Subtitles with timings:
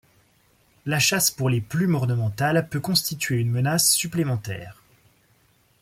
[0.87, 4.81] La chasse pour les plumes ornementales peut constituer une menace supplémentaire.